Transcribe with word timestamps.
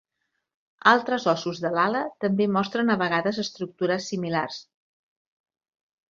Altres 0.91 1.25
ossos 1.33 1.59
de 1.65 1.71
l'ala 1.75 1.99
també 2.25 2.47
mostren 2.55 2.89
a 2.93 2.95
vegades 3.01 3.39
estructures 3.43 4.07
similars. 4.13 4.57